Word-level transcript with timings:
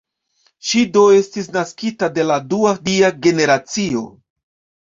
Ŝi 0.69 0.79
do 0.95 1.03
estis 1.17 1.51
naskita 1.57 2.11
de 2.17 2.27
la 2.31 2.39
dua 2.55 2.73
dia 2.89 3.15
generacio. 3.27 4.03